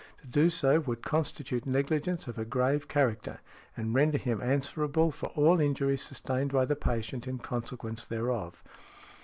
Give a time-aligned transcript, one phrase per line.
[0.21, 3.39] To do so would constitute negligence of a grave character,
[3.77, 8.63] and render him answerable for all injury sustained by the patient in consequence thereof.